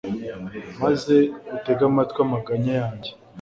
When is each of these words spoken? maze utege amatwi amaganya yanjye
maze 0.81 1.15
utege 1.55 1.81
amatwi 1.89 2.19
amaganya 2.25 2.71
yanjye 2.81 3.09